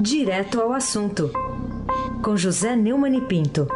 [0.00, 1.30] Direto ao assunto,
[2.24, 3.68] com José Neumann e Pinto.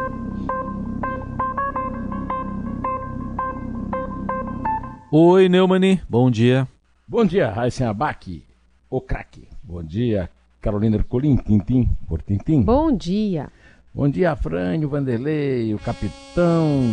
[5.11, 6.67] Oi, Neumani, bom dia.
[7.07, 8.43] Bom dia, Raíssen Abac,
[8.89, 9.47] o craque.
[9.61, 10.27] Bom dia,
[10.59, 12.63] Carolina Ercolim, Tintim, por Tintim.
[12.63, 13.51] Bom dia.
[13.93, 16.89] Bom dia, Frânio Vanderlei, o capitão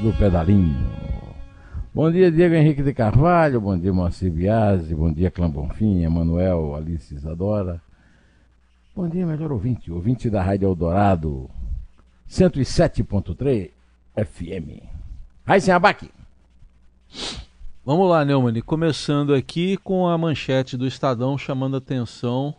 [0.00, 0.76] do pedalinho.
[1.92, 6.76] Bom dia, Diego Henrique de Carvalho, bom dia, Moacir Biasi, bom dia, Clã Bonfim, Emanuel,
[6.76, 7.82] Alice Isadora.
[8.98, 11.48] Bom dia, melhor ouvinte, ouvinte da Rádio Eldorado,
[12.28, 13.70] 107.3
[14.16, 14.82] FM.
[15.46, 16.10] Raíssen Abac.
[17.84, 22.52] Vamos lá, Neumann, começando aqui com a manchete do Estadão chamando atenção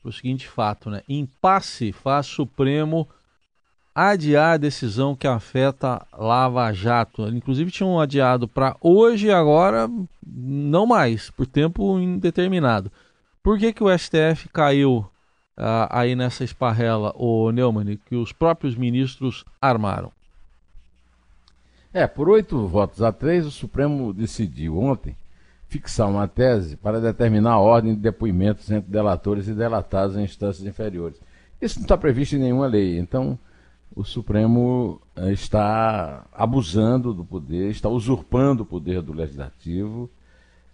[0.00, 1.02] para o seguinte fato, né?
[1.06, 3.06] Impasse faz Supremo
[3.94, 7.28] adiar a decisão que afeta Lava Jato.
[7.28, 9.90] Inclusive tinham adiado para hoje e agora
[10.26, 12.90] não mais, por tempo indeterminado.
[13.42, 15.11] Por que, que o STF caiu
[15.56, 20.12] uh, aí nessa esparrela, o Neumann, que os próprios ministros armaram?
[21.92, 25.14] É, por oito votos a três, o Supremo decidiu ontem
[25.68, 30.66] fixar uma tese para determinar a ordem de depoimentos entre delatores e delatados em instâncias
[30.66, 31.18] inferiores.
[31.60, 33.38] Isso não está previsto em nenhuma lei, então
[33.94, 40.10] o Supremo eh, está abusando do poder, está usurpando o poder do Legislativo.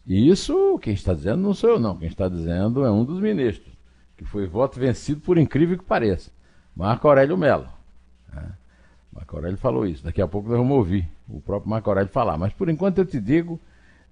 [0.07, 1.97] E isso, quem está dizendo não sou eu, não.
[1.97, 3.73] Quem está dizendo é um dos ministros,
[4.19, 6.31] que foi voto vencido, por incrível que pareça,
[6.77, 7.69] Marco Aurélio Mello.
[8.33, 8.53] Né?
[9.13, 10.05] Marco Aurélio falou isso.
[10.05, 12.37] Daqui a pouco nós vamos ouvir o próprio Marco Aurélio falar.
[12.37, 13.61] Mas por enquanto eu te digo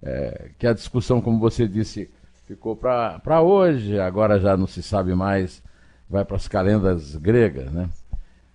[0.02, 2.08] é, que a discussão, como você disse,
[2.46, 5.62] ficou para hoje, agora já não se sabe mais,
[6.08, 7.90] vai para as calendas gregas, né?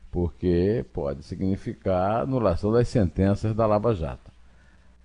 [0.09, 4.31] Porque pode significar anulação das sentenças da Lava Jato.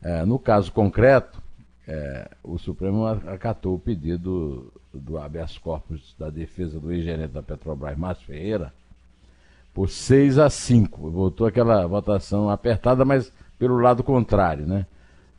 [0.02, 1.42] É, no caso concreto,
[1.86, 7.96] é, o Supremo acatou o pedido do habeas corpus da defesa do ex-gerente da Petrobras,
[7.96, 8.72] Márcio Ferreira,
[9.72, 11.10] por 6 a 5.
[11.10, 14.86] Voltou aquela votação apertada, mas pelo lado contrário, né?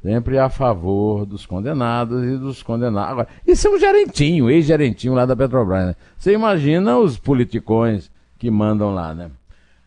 [0.02, 3.12] Sempre a favor dos condenados e dos condenados.
[3.12, 5.96] Agora, isso é um gerentinho, ex-gerentinho lá da Petrobras, né?
[6.18, 9.30] Você imagina os politicões que mandam lá, né?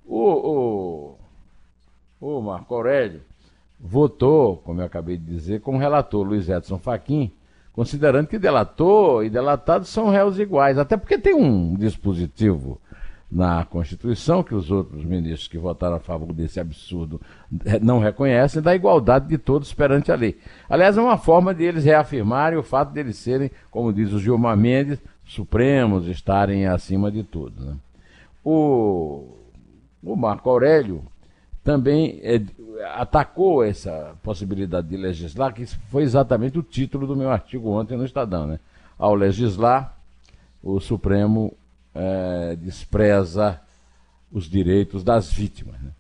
[0.05, 1.17] O,
[2.21, 3.23] o, o Marco Aurélio
[3.83, 7.33] votou, como eu acabei de dizer, com o relator Luiz Edson Fachin,
[7.73, 12.81] considerando que delator e delatado são réus iguais, até porque tem um dispositivo
[13.31, 17.21] na Constituição, que os outros ministros que votaram a favor desse absurdo
[17.65, 20.37] eh, não reconhecem, da igualdade de todos perante a lei.
[20.69, 24.19] Aliás, é uma forma de eles reafirmarem o fato de eles serem, como diz o
[24.19, 27.65] Gilmar Mendes, supremos, estarem acima de tudo.
[27.65, 27.77] Né?
[28.45, 29.29] O,
[30.03, 31.05] o Marco Aurélio
[31.63, 32.43] também é,
[32.95, 38.05] atacou essa possibilidade de legislar, que foi exatamente o título do meu artigo ontem no
[38.05, 38.47] Estadão.
[38.47, 38.59] Né?
[38.99, 39.97] Ao legislar,
[40.63, 41.53] o Supremo
[41.95, 43.61] é, despreza
[44.33, 45.81] os direitos das vítimas.
[45.81, 45.91] Né?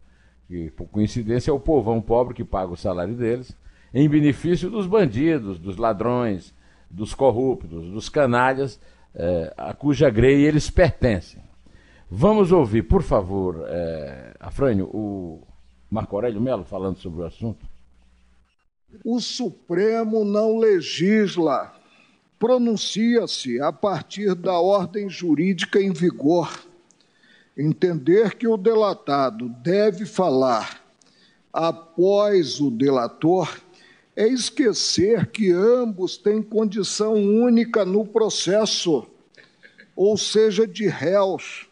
[0.49, 3.55] E, por coincidência, é o povão pobre que paga o salário deles,
[3.93, 6.55] em benefício dos bandidos, dos ladrões,
[6.89, 8.81] dos corruptos, dos canalhas,
[9.15, 11.43] é, a cuja grei eles pertencem.
[12.11, 15.43] Vamos ouvir, por favor, é, Afrânio, o
[15.91, 17.67] Marco Aurélio Melo falando sobre o assunto.
[19.05, 21.75] O Supremo não legisla
[22.39, 26.65] pronuncia-se a partir da ordem jurídica em vigor.
[27.57, 30.81] Entender que o delatado deve falar
[31.53, 33.61] após o delator
[34.17, 39.07] é esquecer que ambos têm condição única no processo,
[39.95, 41.69] ou seja, de réus,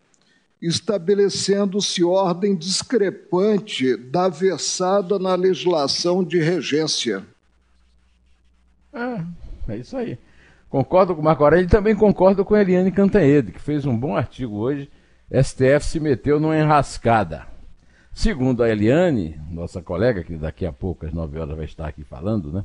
[0.60, 7.24] estabelecendo-se ordem discrepante da versada na legislação de regência.
[8.92, 10.18] É, é isso aí.
[10.68, 13.96] Concordo com o Marco Aurélio e também concordo com a Eliane Cantanhede, que fez um
[13.96, 14.90] bom artigo hoje.
[15.30, 17.46] STF se meteu numa enrascada.
[18.12, 22.02] Segundo a Eliane, nossa colega, que daqui a pouco, às 9 horas, vai estar aqui
[22.02, 22.64] falando, né?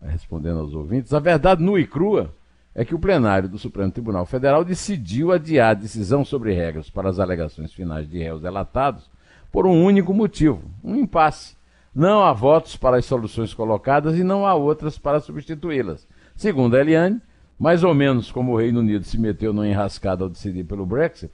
[0.00, 2.32] Respondendo aos ouvintes, a verdade nua e crua
[2.74, 7.08] é que o plenário do Supremo Tribunal Federal decidiu adiar a decisão sobre regras para
[7.08, 9.10] as alegações finais de réus delatados
[9.50, 11.56] por um único motivo: um impasse.
[11.94, 16.06] Não há votos para as soluções colocadas e não há outras para substituí-las.
[16.36, 17.20] Segundo a Eliane,
[17.58, 21.32] mais ou menos como o Reino Unido se meteu numa enrascada ao decidir pelo Brexit,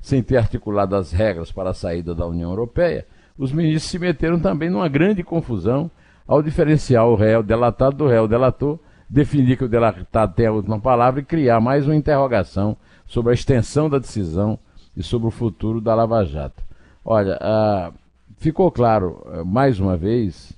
[0.00, 3.06] sem ter articulado as regras para a saída da União Europeia,
[3.38, 5.90] os ministros se meteram também numa grande confusão
[6.26, 8.78] ao diferenciar o réu delatado do réu delator,
[9.10, 12.76] definir que o delatado tem a última palavra e criar mais uma interrogação
[13.08, 14.56] sobre a extensão da decisão
[14.96, 16.62] e sobre o futuro da Lava Jato.
[17.04, 17.92] Olha, ah,
[18.38, 20.52] ficou claro, eh, mais uma vez,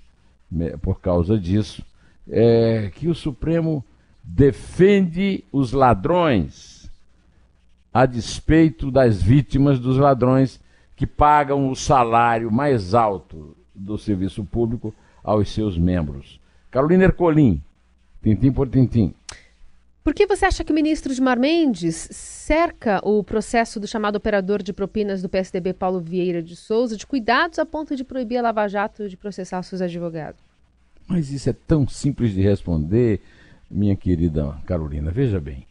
[0.83, 1.83] por causa disso,
[2.29, 3.83] é, que o Supremo
[4.23, 6.91] defende os ladrões,
[7.93, 10.61] a despeito das vítimas dos ladrões
[10.95, 14.95] que pagam o salário mais alto do serviço público
[15.25, 16.39] aos seus membros.
[16.71, 17.63] Carolina Ercolim,
[18.23, 19.15] tintim por tintim.
[20.05, 24.61] Por que você acha que o ministro Gilmar Mendes cerca o processo do chamado operador
[24.61, 28.43] de propinas do PSDB Paulo Vieira de Souza de cuidados a ponto de proibir a
[28.43, 30.41] Lava Jato de processar seus advogados?
[31.07, 33.21] Mas isso é tão simples de responder,
[33.71, 35.11] minha querida Carolina.
[35.13, 35.67] Veja bem,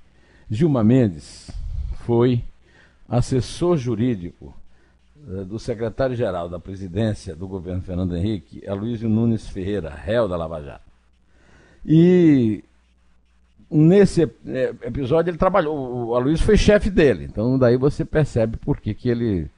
[0.50, 1.51] Gilmar Mendes
[2.06, 2.42] foi
[3.09, 4.56] assessor jurídico
[5.27, 10.62] eh, do secretário-geral da presidência do governo Fernando Henrique, Aloysio Nunes Ferreira, réu da Lava
[10.62, 10.90] Jato.
[11.86, 12.63] E
[13.69, 18.80] nesse é, episódio ele trabalhou, o Aloysio foi chefe dele, então daí você percebe por
[18.80, 19.50] que, que ele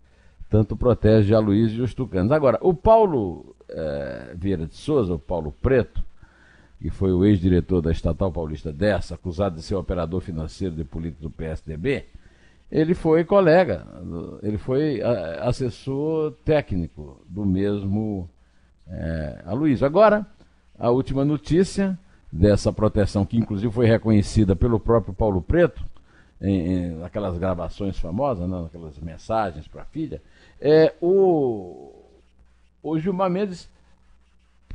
[0.49, 2.31] tanto protege Aloysio e os tucanos.
[2.31, 6.03] Agora, o Paulo é, Vieira de Souza, o Paulo Preto,
[6.79, 11.23] que foi o ex-diretor da Estatal Paulista dessa, acusado de ser operador financeiro de político
[11.23, 12.05] do PSDB,
[12.71, 13.85] ele foi colega,
[14.41, 14.99] ele foi
[15.41, 18.29] assessor técnico do mesmo
[18.87, 19.85] é, Aloysio.
[19.85, 20.25] Agora,
[20.77, 21.97] a última notícia
[22.33, 25.85] dessa proteção, que inclusive foi reconhecida pelo próprio Paulo Preto,
[26.41, 30.19] em, em aquelas gravações famosas, né, aquelas mensagens para a filha,
[30.59, 31.93] é, o,
[32.81, 33.69] o Gilmar Mendes,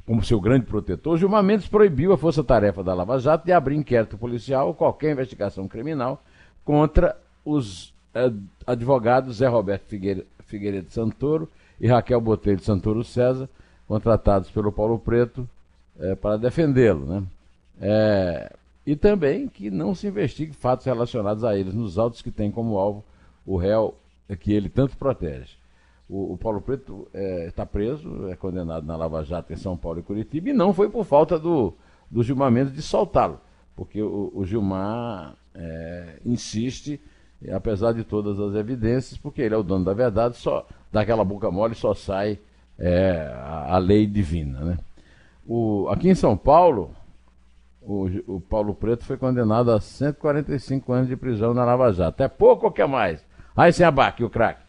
[0.06, 4.16] como seu grande protetor, Gilmar Mendes proibiu a força-tarefa da Lava Jato de abrir inquérito
[4.16, 6.22] policial ou qualquer investigação criminal
[6.64, 8.30] contra os é,
[8.66, 11.48] advogados Zé Roberto Figueiredo, Figueiredo Santoro
[11.80, 13.48] e Raquel Botelho Santoro César,
[13.88, 15.46] contratados pelo Paulo Preto
[15.98, 17.04] é, para defendê-lo.
[17.04, 17.22] Né?
[17.80, 18.52] É,
[18.86, 22.78] e também que não se investigue fatos relacionados a eles nos autos que tem como
[22.78, 23.04] alvo
[23.46, 23.94] o réu
[24.40, 25.56] que ele tanto protege.
[26.08, 27.06] O, o Paulo Preto
[27.46, 30.72] está é, preso, é condenado na Lava Jato em São Paulo e Curitiba, e não
[30.72, 31.74] foi por falta do,
[32.10, 33.40] do Gilmar Mendes de soltá-lo,
[33.76, 37.00] porque o, o Gilmar é, insiste,
[37.52, 41.50] apesar de todas as evidências, porque ele é o dono da verdade, só daquela boca
[41.50, 42.38] mole só sai
[42.78, 44.60] é, a, a, lei divina.
[44.60, 44.78] Né?
[45.46, 46.92] O, aqui em São Paulo,
[47.80, 52.22] o, o Paulo Preto foi condenado a 145 anos de prisão na Lava Jato.
[52.22, 53.24] É pouco ou quer mais?
[53.56, 54.62] Aí sem abaque, o craque.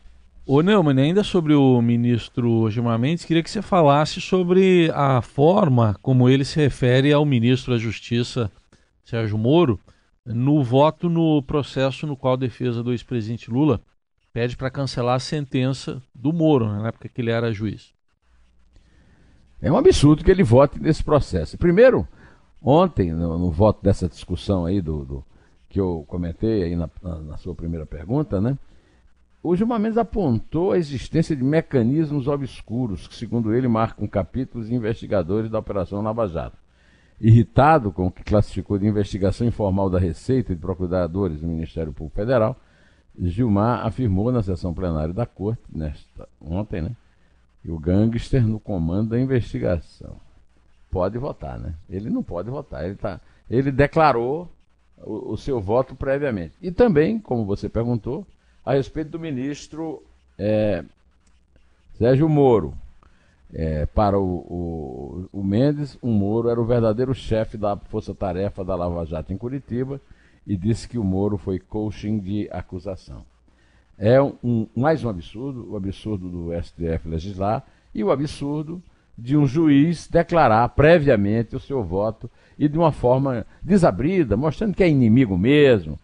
[0.45, 5.95] Ô Neumann, ainda sobre o ministro Gilmar Mendes, queria que você falasse sobre a forma
[6.01, 8.51] como ele se refere ao ministro da Justiça,
[9.03, 9.79] Sérgio Moro,
[10.25, 13.79] no voto no processo no qual a defesa do ex-presidente Lula
[14.33, 17.94] pede para cancelar a sentença do Moro, né, na época que ele era juiz.
[19.61, 21.57] É um absurdo que ele vote nesse processo.
[21.57, 22.07] Primeiro,
[22.61, 25.25] Ontem, no, no voto dessa discussão aí do, do
[25.69, 28.57] que eu comentei aí na, na, na, sua primeira pergunta, né?
[29.41, 35.50] O Gilmar Mendes apontou a existência de mecanismos obscuros que, segundo ele, marcam capítulos investigadores
[35.50, 36.57] da Operação Lava Jato.
[37.21, 41.94] Irritado com o que classificou de investigação informal da Receita e de procuradores do Ministério
[41.94, 42.59] Público Federal,
[43.17, 46.91] Gilmar afirmou na sessão plenária da Corte, nesta, ontem, né,
[47.61, 50.19] que o gangster no comando da investigação
[50.91, 51.74] pode votar, né?
[51.89, 52.86] Ele não pode votar.
[52.86, 53.19] Ele, tá,
[53.50, 54.50] ele declarou
[54.97, 56.53] o, o seu voto previamente.
[56.62, 58.25] E também, como você perguntou,
[58.65, 60.03] a respeito do ministro
[60.38, 60.83] é,
[61.97, 62.74] Sérgio Moro.
[63.51, 68.75] É, para o, o, o, Mendes, o Moro era o verdadeiro chefe da força-tarefa da
[68.75, 70.00] Lava Jato em Curitiba
[70.45, 73.25] e disse que o Moro foi coaching de acusação.
[73.97, 78.81] É um, um, mais um absurdo, o absurdo do STF legislar e o absurdo
[79.19, 84.83] de um juiz declarar previamente o seu voto e de uma forma desabrida, mostrando que
[84.83, 85.99] é inimigo mesmo.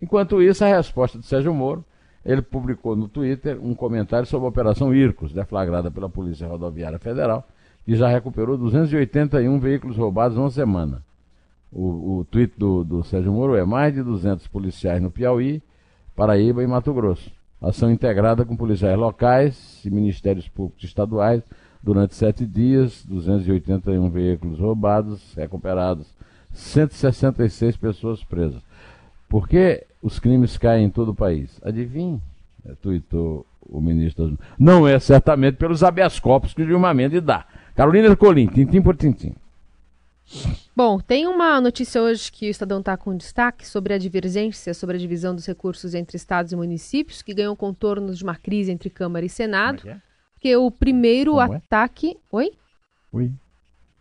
[0.00, 1.84] Enquanto isso, a resposta de Sérgio Moro,
[2.24, 7.46] ele publicou no Twitter um comentário sobre a Operação Ircos, deflagrada pela Polícia Rodoviária Federal,
[7.84, 11.02] que já recuperou 281 veículos roubados uma semana.
[11.70, 15.62] O, o tweet do, do Sérgio Moro é mais de 200 policiais no Piauí,
[16.14, 17.30] Paraíba e Mato Grosso.
[17.60, 21.42] Ação integrada com policiais locais e ministérios públicos estaduais,
[21.84, 26.06] Durante sete dias, 281 veículos roubados, recuperados,
[26.54, 28.62] 166 pessoas presas.
[29.28, 31.60] Por que os crimes caem em todo o país?
[31.62, 32.22] Adivinhe,
[32.80, 34.38] tuitou o ministro.
[34.58, 37.44] Não é certamente pelos habeas corpus que o Gilmar Mendes dá.
[37.74, 39.34] Carolina Colim, tintim por tintim.
[40.74, 44.96] Bom, tem uma notícia hoje que o Estadão está com destaque sobre a divergência sobre
[44.96, 48.88] a divisão dos recursos entre estados e municípios, que ganhou contornos de uma crise entre
[48.88, 49.86] Câmara e Senado.
[49.86, 50.13] É é?
[50.44, 51.56] Porque o primeiro Como é?
[51.56, 52.10] ataque.
[52.10, 52.16] É?
[52.30, 52.52] Oi?
[53.14, 53.32] Oi.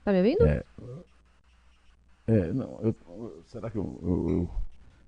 [0.04, 0.46] Tá me ouvindo?
[0.46, 0.64] É,
[2.28, 4.50] é não, eu, será que eu, eu,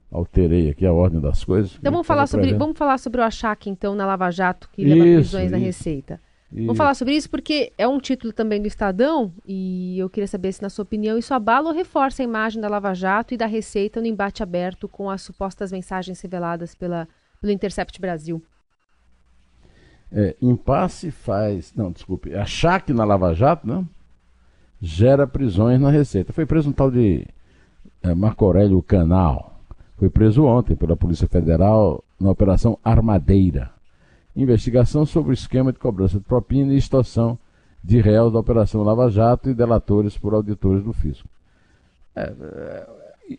[0.09, 1.75] alterei aqui a ordem das coisas?
[1.77, 5.03] Então vamos falar, sobre, vamos falar sobre o achaque, então, na Lava Jato, que leva
[5.03, 6.21] prisões na Receita.
[6.53, 6.61] Isso.
[6.61, 10.53] Vamos falar sobre isso porque é um título também do Estadão e eu queria saber
[10.53, 13.45] se, na sua opinião, isso abala ou reforça a imagem da Lava Jato e da
[13.45, 17.09] Receita no embate aberto com as supostas mensagens reveladas pela
[17.41, 18.41] pelo Intercept Brasil.
[20.17, 21.73] É, impasse faz.
[21.75, 22.33] Não, desculpe.
[22.33, 23.85] Achaque na Lava Jato, né?
[24.79, 26.31] Gera prisões na Receita.
[26.31, 27.27] Foi preso um tal de
[28.01, 29.59] é, Marco Aurélio Canal.
[29.97, 33.71] Foi preso ontem pela Polícia Federal na Operação Armadeira.
[34.33, 37.37] Investigação sobre o esquema de cobrança de propina e extorsão
[37.83, 41.27] de réus da Operação Lava Jato e delatores por auditores do fisco.
[42.15, 42.87] É, é,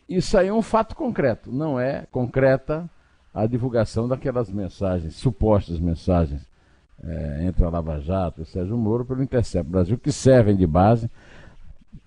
[0.07, 2.89] isso aí é um fato concreto, não é concreta
[3.33, 6.47] a divulgação daquelas mensagens, supostas mensagens
[7.03, 10.67] é, entre a Lava Jato e o Sérgio Moro pelo Intercept Brasil, que servem de
[10.67, 11.11] base,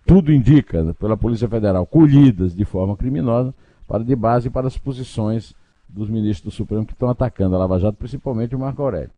[0.05, 3.53] tudo indica, né, pela Polícia Federal, colhidas de forma criminosa,
[3.88, 5.53] para de base para as posições
[5.88, 9.12] dos ministros do Supremo que estão atacando a Lava Jato, principalmente o Marco Aurélio.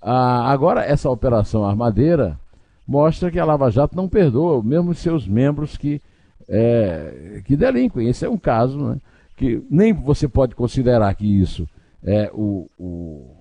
[0.00, 2.38] Ah, agora, essa operação armadeira
[2.86, 6.00] mostra que a Lava Jato não perdoa, mesmo seus membros que,
[6.48, 8.08] é, que delinquem.
[8.08, 9.00] Esse é um caso né,
[9.36, 11.68] que nem você pode considerar que isso
[12.02, 13.37] é o, o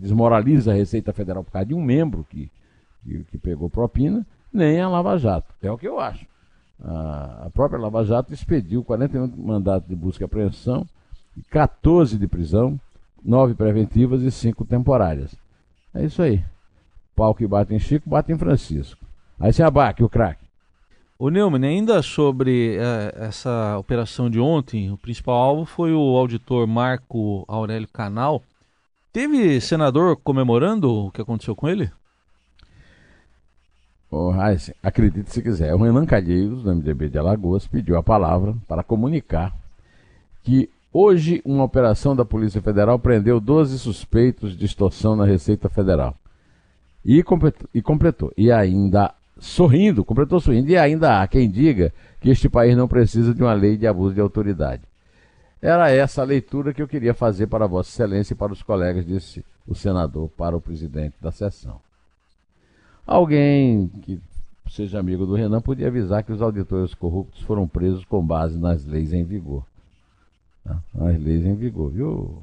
[0.00, 2.50] desmoraliza a Receita Federal por causa de um membro que,
[3.04, 5.54] que, que, pegou propina, nem a Lava Jato.
[5.62, 6.26] É o que eu acho.
[6.82, 10.86] A, própria Lava Jato expediu 41 mandatos de busca e apreensão,
[11.50, 12.80] 14 de prisão,
[13.22, 15.36] 9 preventivas e 5 temporárias.
[15.94, 16.42] É isso aí.
[17.14, 19.04] Pau que bate em Chico, bate em Francisco.
[19.38, 20.50] Aí se abaque o craque.
[21.18, 26.66] O Neumann, ainda sobre é, essa operação de ontem, o principal alvo foi o auditor
[26.66, 28.42] Marco Aurélio Canal.
[29.12, 31.90] Teve senador comemorando o que aconteceu com ele?
[34.08, 34.32] Oh,
[34.82, 39.54] acredite se quiser, o Renan Calheiros, do MDB de Alagoas, pediu a palavra para comunicar
[40.42, 46.16] que hoje uma operação da Polícia Federal prendeu 12 suspeitos de extorsão na Receita Federal.
[47.04, 48.32] E completou, e completou.
[48.36, 53.34] E ainda sorrindo, completou sorrindo, e ainda há quem diga que este país não precisa
[53.34, 54.82] de uma lei de abuso de autoridade.
[55.62, 59.04] Era essa a leitura que eu queria fazer para Vossa Excelência e para os colegas,
[59.04, 61.80] disse o senador para o presidente da sessão.
[63.06, 64.20] Alguém que
[64.70, 68.84] seja amigo do Renan podia avisar que os auditores corruptos foram presos com base nas
[68.86, 69.64] leis em vigor.
[70.94, 72.42] Nas leis em vigor, viu,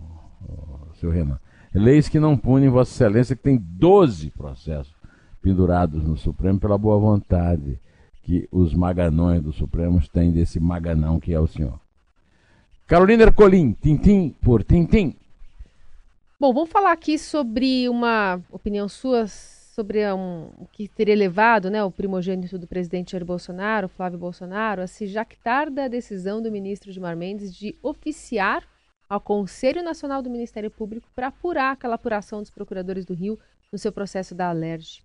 [0.99, 1.39] seu Renan?
[1.73, 4.93] Leis que não punem Vossa Excelência, que tem 12 processos
[5.41, 7.79] pendurados no Supremo pela boa vontade
[8.23, 11.79] que os maganões do Supremo têm desse maganão que é o senhor.
[12.87, 15.13] Carolina Ercolim, tintim por tintim.
[16.39, 21.83] Bom, vamos falar aqui sobre uma opinião sua sobre um, o que teria levado né,
[21.83, 26.91] o primogênito do presidente Jair Bolsonaro, Flávio Bolsonaro, a se jactar da decisão do ministro
[26.91, 28.63] Gilmar Mendes de oficiar
[29.09, 33.37] ao Conselho Nacional do Ministério Público para apurar aquela apuração dos procuradores do Rio
[33.71, 35.03] no seu processo da Alerj.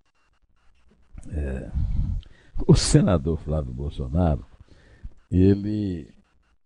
[1.29, 1.69] É,
[2.67, 4.47] o senador Flávio Bolsonaro,
[5.31, 6.09] ele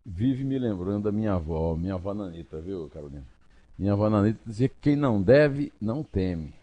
[0.07, 3.25] vive me lembrando da minha avó, minha avó Nanita, viu, Carolina?
[3.77, 6.55] Minha avó Nanita dizia que quem não deve, não teme.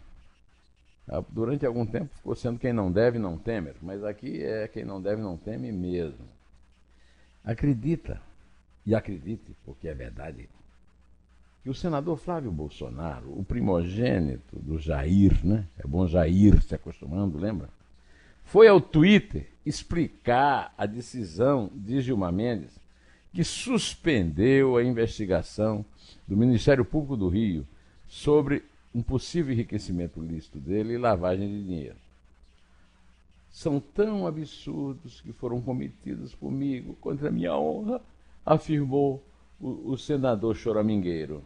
[1.06, 4.84] Ah, durante algum tempo ficou sendo quem não deve, não teme, mas aqui é quem
[4.84, 6.24] não deve, não teme mesmo.
[7.44, 8.18] Acredita,
[8.86, 10.48] e acredite, porque é verdade,
[11.62, 15.66] que o senador Flávio Bolsonaro, o primogênito do Jair, né?
[15.78, 17.68] É bom Jair se acostumando, lembra?
[18.44, 22.83] Foi ao Twitter explicar a decisão de Gilmar Mendes
[23.34, 25.84] que suspendeu a investigação
[26.26, 27.66] do Ministério Público do Rio
[28.06, 28.64] sobre
[28.94, 31.96] um possível enriquecimento lícito dele e lavagem de dinheiro.
[33.50, 38.00] São tão absurdos que foram cometidos comigo contra a minha honra,
[38.46, 39.22] afirmou
[39.60, 41.42] o, o senador choramingueiro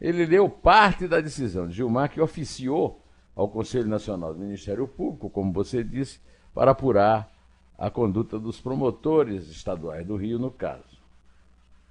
[0.00, 3.04] ele leu parte da decisão de Gilmar, que oficiou
[3.36, 6.20] ao Conselho Nacional do Ministério Público, como você disse,
[6.54, 7.30] para apurar
[7.76, 10.89] a conduta dos promotores estaduais do Rio no caso.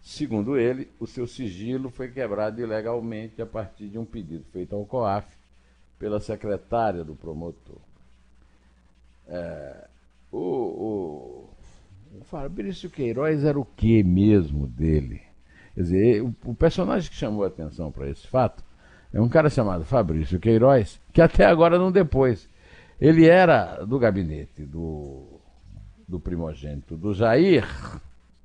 [0.01, 4.86] Segundo ele, o seu sigilo foi quebrado ilegalmente a partir de um pedido feito ao
[4.86, 5.27] COAF
[5.98, 7.77] pela secretária do promotor.
[9.27, 9.88] É,
[10.32, 11.50] o, o,
[12.20, 15.22] o Fabrício Queiroz era o que mesmo dele?
[15.75, 18.63] Quer dizer, o, o personagem que chamou a atenção para esse fato
[19.13, 22.50] é um cara chamado Fabrício Queiroz, que até agora não depois.
[23.00, 25.39] Ele era do gabinete do,
[26.08, 27.65] do primogênito do Jair,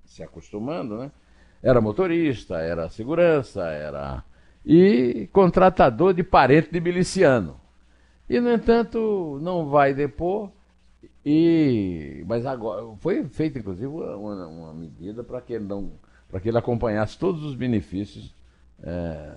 [0.04, 1.10] se acostumando, né?
[1.64, 4.22] Era motorista, era segurança, era.
[4.66, 7.58] e contratador de parente de miliciano.
[8.28, 10.50] E, no entanto, não vai depor.
[11.24, 15.92] E, mas agora foi feita, inclusive, uma, uma medida para que ele não
[16.28, 18.34] para que ele acompanhasse todos os benefícios
[18.82, 19.32] é,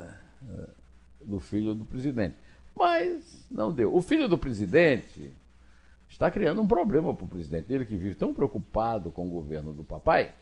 [1.24, 2.36] do filho do presidente.
[2.76, 3.96] Mas não deu.
[3.96, 5.32] O filho do presidente
[6.10, 7.72] está criando um problema para o presidente.
[7.72, 10.34] Ele que vive tão preocupado com o governo do papai,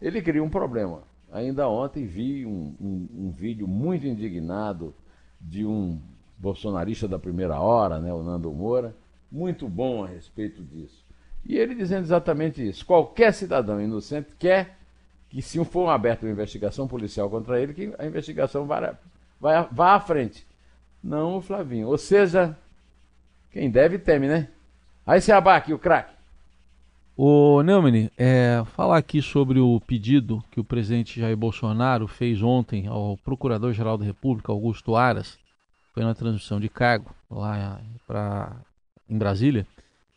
[0.00, 1.02] ele cria um problema.
[1.32, 4.94] Ainda ontem vi um, um, um vídeo muito indignado
[5.40, 5.98] de um
[6.36, 8.94] bolsonarista da primeira hora, né, o Nando Moura,
[9.30, 11.02] muito bom a respeito disso.
[11.44, 12.84] E ele dizendo exatamente isso.
[12.84, 14.76] Qualquer cidadão inocente quer
[15.28, 18.94] que, se for aberta uma investigação policial contra ele, que a investigação vá,
[19.40, 20.46] vá, vá à frente.
[21.02, 21.88] Não o Flavinho.
[21.88, 22.56] Ou seja,
[23.50, 24.48] quem deve teme, né?
[25.06, 26.12] Aí se abaque o craque.
[27.14, 32.86] Ô Neumann, é, falar aqui sobre o pedido que o presidente Jair Bolsonaro fez ontem
[32.86, 35.38] ao Procurador-Geral da República, Augusto Aras,
[35.92, 38.56] foi na transmissão de cargo lá pra,
[39.08, 39.66] em Brasília.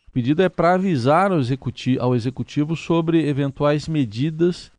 [0.08, 4.72] O pedido é para avisar ao executivo, ao executivo sobre eventuais medidas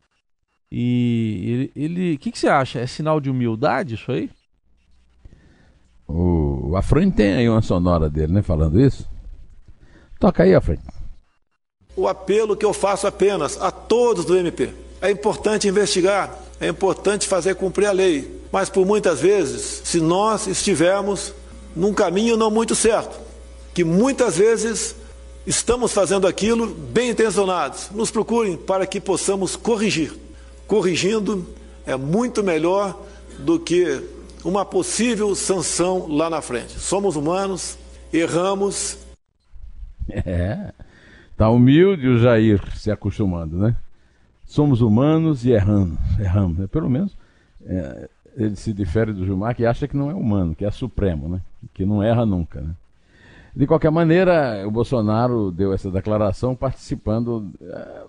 [0.71, 2.15] e ele.
[2.15, 2.79] O que, que você acha?
[2.79, 4.31] É sinal de humildade isso aí?
[6.07, 8.41] O Afrânio tem aí uma sonora dele, né?
[8.41, 9.07] Falando isso.
[10.19, 10.96] Toca aí, Afrânio.
[11.97, 14.69] O apelo que eu faço apenas a todos do MP.
[15.01, 20.47] É importante investigar, é importante fazer cumprir a lei, mas por muitas vezes, se nós
[20.47, 21.33] estivermos
[21.75, 23.19] num caminho não muito certo,
[23.73, 24.95] que muitas vezes
[25.45, 30.13] estamos fazendo aquilo bem intencionados, nos procurem para que possamos corrigir.
[30.65, 31.47] Corrigindo
[31.85, 32.99] é muito melhor
[33.39, 34.01] do que
[34.43, 36.79] uma possível sanção lá na frente.
[36.79, 37.77] Somos humanos,
[38.11, 38.97] erramos.
[40.09, 40.73] É.
[41.37, 43.75] Tá humilde o Jair se acostumando, né?
[44.43, 45.99] Somos humanos e erramos.
[46.19, 46.67] erramos né?
[46.67, 47.15] Pelo menos
[47.63, 51.29] é, ele se difere do Gilmar, que acha que não é humano, que é supremo,
[51.29, 51.41] né?
[51.73, 52.73] Que não erra nunca, né?
[53.55, 57.51] De qualquer maneira, o Bolsonaro deu essa declaração participando.
[57.61, 58.03] É,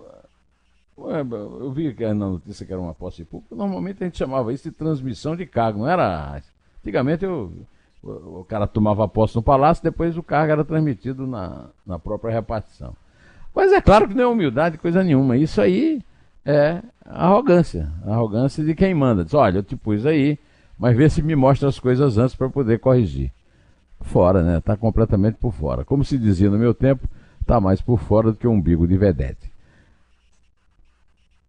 [1.61, 3.55] eu vi que na notícia que era uma posse pública.
[3.55, 6.43] Normalmente a gente chamava isso de transmissão de cargo, não era.
[6.81, 7.53] Antigamente eu,
[8.03, 12.33] o, o cara tomava posse no palácio, depois o cargo era transmitido na, na própria
[12.33, 12.95] repartição.
[13.59, 15.37] Mas é claro que não é humildade, coisa nenhuma.
[15.37, 16.01] Isso aí
[16.47, 17.91] é arrogância.
[18.07, 19.25] Arrogância de quem manda.
[19.25, 20.39] Diz, olha, eu te pus aí,
[20.79, 23.33] mas vê se me mostra as coisas antes para poder corrigir.
[24.01, 24.59] Fora, né?
[24.59, 25.85] Está completamente por fora.
[25.85, 27.09] Como se dizia no meu tempo,
[27.41, 29.51] está mais por fora do que um umbigo de vedete.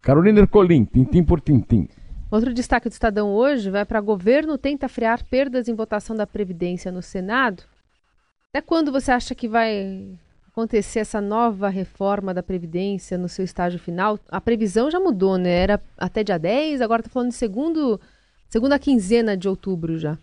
[0.02, 1.88] Carolina Ercolim, tintim por tintim.
[2.32, 6.92] Outro destaque do Estadão hoje vai para governo tenta frear perdas em votação da Previdência
[6.92, 7.62] no Senado.
[8.50, 10.18] Até quando você acha que vai
[10.52, 14.20] acontecer essa nova reforma da Previdência no seu estágio final?
[14.30, 15.50] A previsão já mudou, né?
[15.50, 18.00] Era até dia 10, agora está falando de segundo,
[18.48, 20.18] segunda quinzena de outubro já.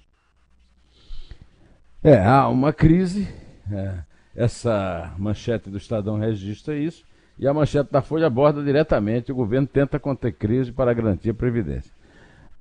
[2.02, 3.28] É, há uma crise.
[3.72, 3.94] É,
[4.34, 7.04] essa manchete do Estadão registra isso.
[7.38, 11.34] E a manchete da Folha aborda diretamente: o governo tenta conter crise para garantir a
[11.34, 11.92] Previdência.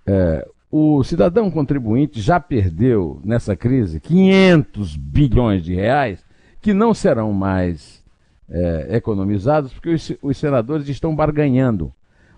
[0.05, 6.24] É, o cidadão contribuinte já perdeu nessa crise 500 bilhões de reais
[6.65, 8.03] que não serão mais
[8.49, 11.93] é, economizados porque os, os senadores estão barganhando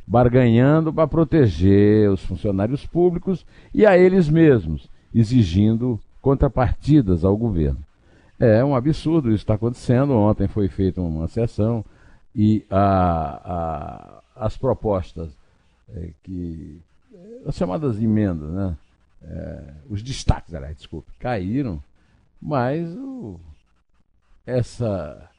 [0.05, 7.79] barganhando para proteger os funcionários públicos e a eles mesmos, exigindo contrapartidas ao governo.
[8.37, 10.11] É um absurdo isso está acontecendo.
[10.11, 11.85] Ontem foi feita uma sessão
[12.35, 15.31] e a, a, as propostas
[15.93, 16.81] é, que.
[17.45, 18.77] as chamadas emendas, né?
[19.23, 21.81] É, os destaques, aliás, desculpe, caíram,
[22.41, 23.39] mas o,
[24.47, 25.29] essa,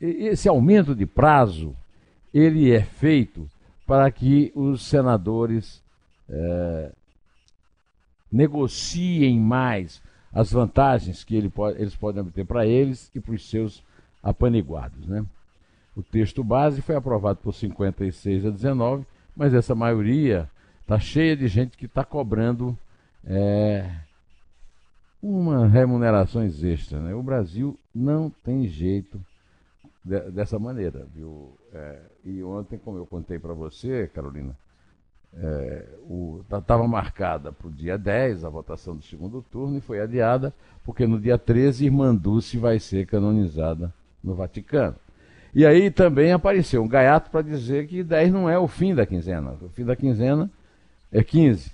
[0.00, 1.74] esse aumento de prazo
[2.32, 3.50] ele é feito
[3.86, 5.82] para que os senadores
[6.28, 6.92] é,
[8.30, 10.00] negociem mais
[10.32, 13.82] as vantagens que ele pode, eles podem obter para eles e para os seus
[14.22, 15.06] apaniguados.
[15.06, 15.24] Né?
[15.96, 19.04] O texto base foi aprovado por 56 a 19,
[19.36, 20.48] mas essa maioria
[20.80, 22.76] está cheia de gente que está cobrando
[23.24, 23.90] é,
[25.22, 27.00] uma remunerações extras.
[27.02, 27.14] Né?
[27.14, 29.20] O Brasil não tem jeito
[30.04, 31.52] de, dessa maneira, viu?
[31.72, 34.56] É, e ontem, como eu contei para você, Carolina,
[36.58, 40.54] estava é, marcada para o dia 10 a votação do segundo turno e foi adiada
[40.84, 44.96] porque no dia 13 Irmã Dulce vai ser canonizada no Vaticano.
[45.54, 49.06] E aí também apareceu um gaiato para dizer que 10 não é o fim da
[49.06, 49.56] quinzena.
[49.60, 50.50] O fim da quinzena
[51.12, 51.72] é 15.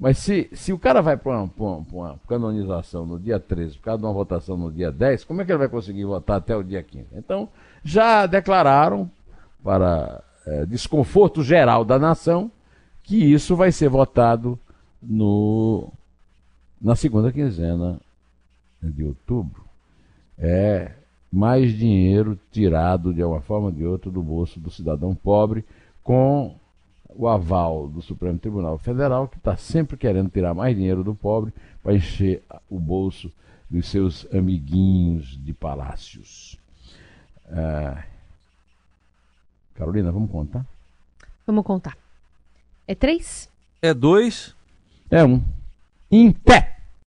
[0.00, 3.84] Mas se, se o cara vai para uma, uma, uma, canonização no dia 13, por
[3.84, 6.56] causa de uma votação no dia 10, como é que ele vai conseguir votar até
[6.56, 7.08] o dia 15?
[7.12, 7.50] Então,
[7.84, 9.10] já declararam,
[9.62, 12.50] para é, desconforto geral da nação,
[13.02, 14.58] que isso vai ser votado
[15.02, 15.92] no,
[16.80, 18.00] na segunda quinzena
[18.82, 19.64] de outubro.
[20.38, 20.92] É,
[21.30, 25.62] mais dinheiro tirado de uma forma ou de outra do bolso do cidadão pobre,
[26.02, 26.56] com
[27.14, 31.52] o aval do Supremo Tribunal Federal, que está sempre querendo tirar mais dinheiro do pobre
[31.82, 33.32] para encher o bolso
[33.68, 36.58] dos seus amiguinhos de palácios.
[37.48, 38.02] É...
[39.74, 40.66] Carolina, vamos contar?
[41.46, 41.96] Vamos contar.
[42.86, 43.48] É três?
[43.80, 44.54] É dois?
[45.10, 45.42] É um.
[46.10, 46.79] Em pé!